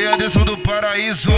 DJ 0.00 0.06
Anderson 0.06 0.44
do 0.44 0.56
Paraíso, 0.56 1.30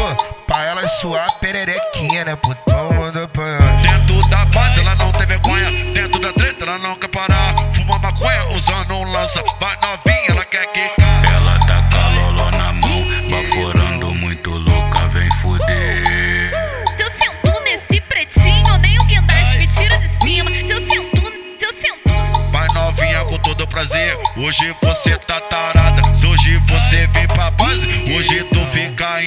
pra 0.47 0.65
elas 0.65 0.93
suar 1.01 1.27
pererequinha, 1.41 2.25
né, 2.25 2.37
putão? 2.37 2.93
Manda 2.93 3.27
pra 3.27 3.45
elas. 3.45 3.83
Dentro 3.83 4.23
da 4.29 4.45
base 4.45 4.79
ela 4.79 4.95
não 4.95 5.11
tem 5.11 5.27
vergonha. 5.27 5.69
Dentro 5.93 6.21
da 6.21 6.33
treta 6.33 6.65
ela 6.65 6.79
não 6.79 6.95
quer 6.95 7.09
parar. 7.09 7.57
Fuma 7.75 7.99
maconha 7.99 8.49
usando 8.51 8.95
um 8.95 9.11
lança. 9.11 9.43
Vai 9.61 9.77
novinha, 9.83 10.27
ela 10.29 10.45
quer 10.45 10.65
quicar. 10.67 11.25
Ela 11.33 11.59
tá 11.67 11.89
com 11.91 11.99
a 11.99 12.09
loló 12.09 12.51
na 12.53 12.73
mão, 12.73 13.05
baforando 13.29 14.15
muito 14.15 14.51
louca, 14.51 15.09
vem 15.09 15.29
fuder. 15.41 16.53
Se 16.97 17.03
eu 17.03 17.09
sento 17.09 17.63
nesse 17.65 18.01
pretinho, 18.03 18.79
nem 18.79 18.97
o 18.97 19.05
guindaste 19.07 19.57
me 19.57 19.67
tira 19.67 19.99
de 19.99 20.09
cima. 20.25 20.51
Se 20.51 20.71
eu 20.71 20.79
sento, 20.79 21.33
se 21.59 21.67
eu 21.67 21.73
sento. 21.73 22.53
Vai 22.53 22.69
novinha 22.75 23.25
com 23.25 23.39
todo 23.39 23.67
prazer. 23.67 24.17
Hoje 24.37 24.73
você 24.81 25.17
tá 25.19 25.41
tarada. 25.41 26.15
Se 26.15 26.27
hoje 26.27 26.63
você 26.69 27.09
vem 27.09 27.27
pra 27.27 27.51
base, 27.51 27.92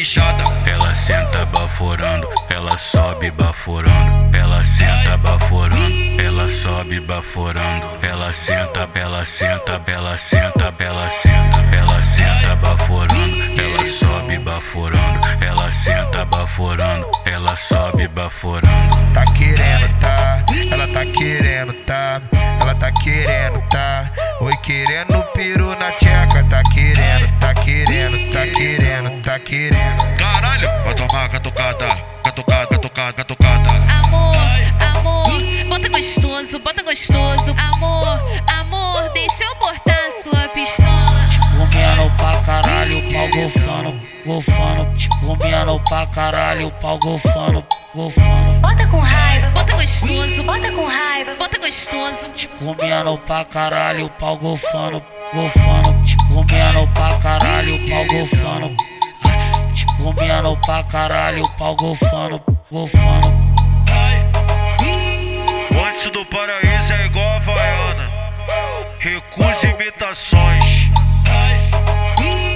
inchada. 0.05 0.43
Ela 0.69 0.93
senta 0.93 1.45
baforando, 1.47 2.29
ela 2.51 2.77
sobe 2.77 3.31
baforando, 3.31 4.37
ela 4.37 4.63
senta 4.63 5.17
baforando, 5.17 6.21
ela 6.21 6.47
sobe 6.47 6.99
baforando, 6.99 7.87
ela 8.03 8.31
senta, 8.31 8.87
ela 8.93 9.25
senta, 9.25 9.81
ela 9.87 10.15
senta, 10.15 10.73
ela 10.77 11.09
senta, 11.09 11.75
ela 11.75 12.01
senta 12.03 12.55
baforando, 12.55 13.59
ela 13.59 13.85
sobe 13.85 14.37
baforando, 14.37 15.27
ela 15.41 15.71
senta 15.71 16.25
baforando, 16.25 17.07
ela 17.25 17.55
sobe 17.55 18.07
baforando. 18.07 19.13
Tá 19.13 19.25
querendo, 19.33 19.99
tá? 19.99 20.45
Ela 20.71 20.87
tá 20.87 21.05
querendo, 21.05 21.73
tá? 21.85 22.21
Ela 22.61 22.75
tá 22.75 22.91
querendo, 22.91 23.59
tá? 23.69 24.11
Oi, 24.41 24.55
querendo 24.57 25.23
piru 25.33 25.75
na 25.77 25.91
tomar 31.55 31.73
catucada, 31.73 31.87
catucada, 32.23 32.67
catucada, 32.67 33.13
catucada. 33.13 33.69
Amor, 34.05 34.35
amor, 34.97 35.29
bota 35.69 35.89
gostoso, 35.89 36.59
bota 36.59 36.83
gostoso. 36.83 37.55
Amor, 37.57 38.19
amor, 38.47 39.09
deixa 39.13 39.43
eu 39.43 39.55
cortar 39.55 40.11
sua 40.11 40.49
pistola. 40.49 41.27
Te 41.29 41.39
comendo 41.39 42.11
pra 42.17 42.41
caralho, 42.43 43.01
pau 43.11 43.29
golfando, 43.29 44.01
golfando. 44.25 44.95
Te 44.95 45.09
comendo 45.09 45.79
pra 45.87 46.05
caralho, 46.07 46.71
pau 46.81 46.99
golfando, 46.99 47.65
golfando. 47.93 48.59
Bota 48.61 48.87
com 48.87 48.99
raiva, 48.99 49.47
Bota 49.53 49.75
gostoso, 49.75 50.43
bota 50.43 50.71
com 50.71 50.85
raiva, 50.85 51.31
bota 51.37 51.57
gostoso. 51.57 52.29
Te 52.35 52.47
comendo 52.47 53.17
pra 53.19 53.45
caralho, 53.45 54.09
pau 54.19 54.37
golfando, 54.37 55.01
golfando. 55.33 56.03
Te 56.03 56.17
comendo 56.27 56.87
pra 56.93 57.17
caralho, 57.19 57.89
pau 57.89 58.05
golfando. 58.07 58.44
Comendo 60.45 60.61
pra 60.61 60.83
caralho, 60.83 61.43
pau 61.57 61.75
golfando, 61.75 62.39
golfando. 62.71 63.27
Antes 65.87 66.11
do 66.11 66.23
paraíso 66.25 66.93
é 66.93 67.05
igual 67.07 67.27
a 67.27 67.37
Havaiana. 67.37 68.11
Recusa 68.99 69.67
imitações. 69.67 70.91
Queridão. 72.15 72.54